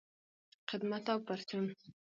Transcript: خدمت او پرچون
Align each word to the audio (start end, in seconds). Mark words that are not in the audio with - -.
خدمت 0.69 1.03
او 1.13 1.19
پرچون 1.27 1.65